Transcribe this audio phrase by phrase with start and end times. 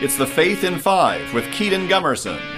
[0.00, 2.57] It's the Faith in Five with Kedon Gumerson.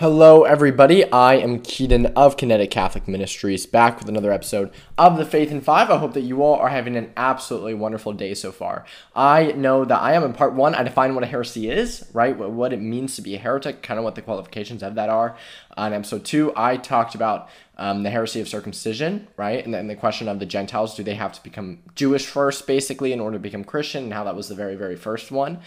[0.00, 1.10] Hello, everybody.
[1.10, 5.60] I am Kedon of Kinetic Catholic Ministries, back with another episode of The Faith in
[5.60, 5.90] Five.
[5.90, 8.84] I hope that you all are having an absolutely wonderful day so far.
[9.16, 10.76] I know that I am in part one.
[10.76, 12.38] I define what a heresy is, right?
[12.38, 15.36] What it means to be a heretic, kind of what the qualifications of that are.
[15.76, 19.64] On episode two, I talked about um, the heresy of circumcision, right?
[19.64, 23.12] And then the question of the Gentiles do they have to become Jewish first, basically,
[23.12, 25.58] in order to become Christian, and how that was the very, very first one.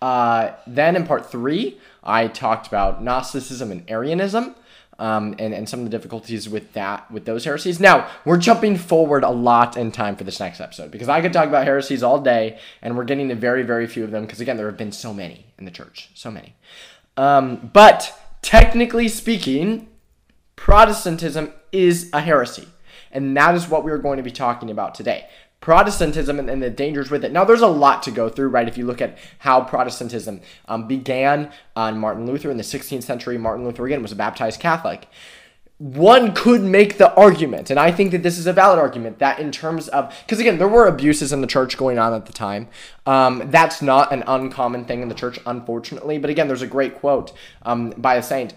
[0.00, 4.54] Uh, then in part three, I talked about Gnosticism and Arianism.
[4.98, 7.80] Um, and, and some of the difficulties with that with those heresies.
[7.80, 11.32] Now we're jumping forward a lot in time for this next episode because I could
[11.32, 14.42] talk about heresies all day, and we're getting to very very few of them because
[14.42, 16.54] again there have been so many in the church, so many.
[17.16, 19.88] Um, but technically speaking,
[20.54, 22.68] Protestantism is a heresy,
[23.10, 25.26] and that is what we are going to be talking about today.
[25.60, 27.32] Protestantism and, and, the dangers with it.
[27.32, 28.66] Now, there's a lot to go through, right?
[28.66, 33.36] If you look at how Protestantism um, began on Martin Luther in the 16th century,
[33.36, 35.06] Martin Luther again was a baptized Catholic.
[35.76, 39.38] One could make the argument, and I think that this is a valid argument, that
[39.38, 42.34] in terms of, because again, there were abuses in the church going on at the
[42.34, 42.68] time.
[43.06, 46.18] Um, that's not an uncommon thing in the church, unfortunately.
[46.18, 48.52] But again, there's a great quote um, by a saint.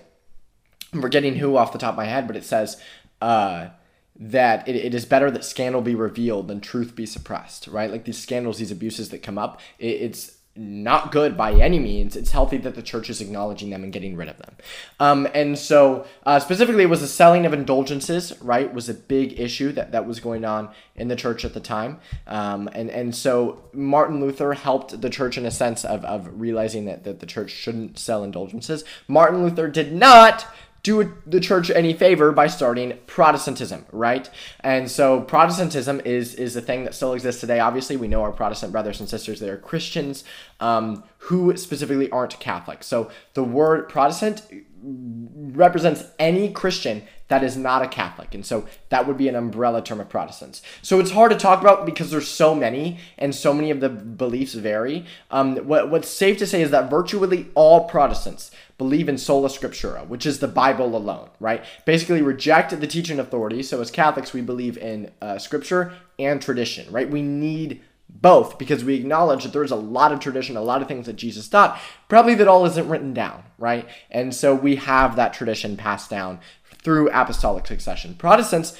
[0.93, 2.81] I'm forgetting who off the top of my head, but it says,
[3.21, 3.69] uh,
[4.15, 7.91] that it, it is better that scandal be revealed than truth be suppressed, right?
[7.91, 12.15] Like these scandals, these abuses that come up, it, it's not good by any means.
[12.15, 14.55] It's healthy that the church is acknowledging them and getting rid of them.
[14.99, 19.39] Um, and so, uh, specifically, it was the selling of indulgences, right, was a big
[19.39, 21.99] issue that, that was going on in the church at the time.
[22.27, 26.85] Um, and, and so, Martin Luther helped the church in a sense of, of realizing
[26.85, 28.83] that, that the church shouldn't sell indulgences.
[29.07, 30.45] Martin Luther did not
[30.83, 34.29] do the church any favor by starting Protestantism, right?
[34.59, 37.59] And so Protestantism is is a thing that still exists today.
[37.59, 40.25] Obviously, we know our Protestant brothers and sisters; they are Christians
[40.59, 42.83] um, who specifically aren't Catholic.
[42.83, 44.43] So the word Protestant
[44.83, 48.35] represents any Christian that is not a Catholic.
[48.35, 50.61] And so that would be an umbrella term of Protestants.
[50.83, 53.89] So it's hard to talk about because there's so many and so many of the
[53.89, 55.07] beliefs vary.
[55.31, 60.07] Um, what, what's safe to say is that virtually all Protestants believe in sola scriptura,
[60.07, 61.65] which is the Bible alone, right?
[61.85, 63.63] Basically reject the teaching authority.
[63.63, 67.09] So as Catholics, we believe in uh, scripture and tradition, right?
[67.09, 70.87] We need both because we acknowledge that there's a lot of tradition, a lot of
[70.87, 73.87] things that Jesus taught, probably that all isn't written down, right?
[74.11, 76.39] And so we have that tradition passed down
[76.83, 78.15] through apostolic succession.
[78.15, 78.77] Protestants,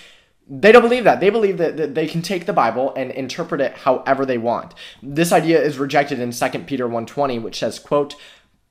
[0.48, 1.20] they don't believe that.
[1.20, 4.74] They believe that, that they can take the Bible and interpret it however they want.
[5.02, 8.16] This idea is rejected in 2 Peter 1:20, which says, quote,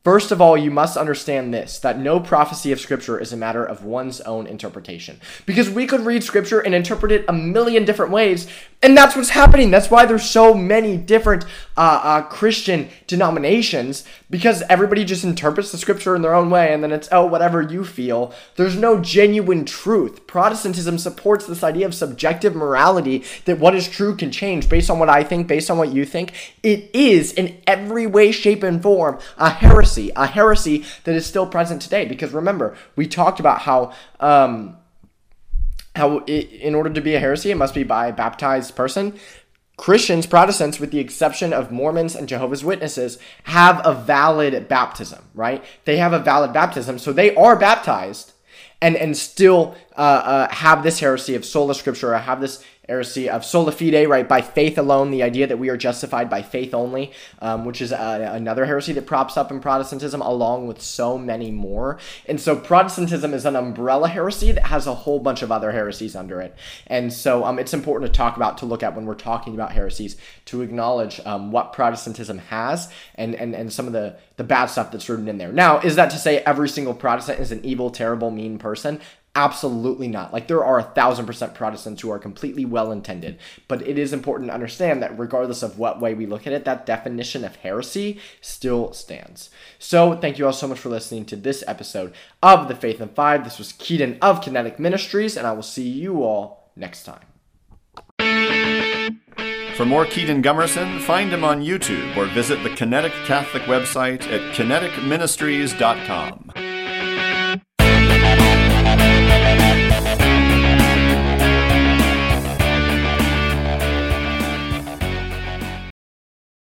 [0.05, 3.65] First of all, you must understand this that no prophecy of Scripture is a matter
[3.65, 5.21] of one's own interpretation.
[5.47, 8.49] Because we could read Scripture and interpret it a million different ways,
[8.83, 9.71] and that's what's happening.
[9.71, 11.45] That's why there's so many different
[11.77, 16.83] uh, uh, Christian denominations, because everybody just interprets the Scripture in their own way, and
[16.83, 18.35] then it's, oh, whatever you feel.
[18.57, 20.27] There's no genuine truth.
[20.27, 24.99] Protestantism supports this idea of subjective morality that what is true can change based on
[24.99, 26.57] what I think, based on what you think.
[26.63, 31.47] It is, in every way, shape, and form, a heresy a heresy that is still
[31.47, 32.05] present today.
[32.05, 33.93] Because remember, we talked about how.
[34.21, 34.77] Um,
[35.97, 39.19] how it, in order to be a heresy, it must be by a baptized person.
[39.77, 45.65] Christians, Protestants, with the exception of Mormons and Jehovah's Witnesses, have a valid baptism, right?
[45.85, 48.33] They have a valid baptism, so they are baptized
[48.83, 53.43] and and still uh, uh, have this heresy of sola scriptura, have this heresy of
[53.43, 54.29] sola fide, right?
[54.29, 57.91] By faith alone, the idea that we are justified by faith only, um, which is
[57.91, 61.99] uh, another heresy that props up in Protestantism, along with so many more.
[62.27, 66.15] And so Protestantism is an umbrella heresy that has a whole bunch of other heresies
[66.15, 66.55] under it.
[66.87, 69.73] And so um, it's important to talk about, to look at when we're talking about
[69.73, 74.67] heresies, to acknowledge um, what Protestantism has and, and, and some of the, the bad
[74.67, 75.53] stuff that's written in there.
[75.53, 79.01] Now, is that to say every single Protestant is an evil, terrible, mean person?
[79.35, 80.31] Absolutely not.
[80.31, 84.13] Like there are a thousand percent Protestants who are completely well intended, but it is
[84.13, 87.57] important to understand that regardless of what way we look at it, that definition of
[87.57, 89.49] heresy still stands.
[89.79, 92.13] So thank you all so much for listening to this episode
[92.43, 93.45] of The Faith in Five.
[93.45, 97.25] This was Kedon of Kinetic Ministries, and I will see you all next time.
[99.77, 104.55] For more Kedon Gumerson, find him on YouTube or visit the Kinetic Catholic website at
[104.55, 106.42] kineticministries.com.